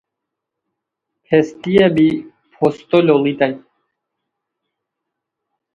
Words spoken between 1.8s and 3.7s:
بی پھوستو لوڑیتائے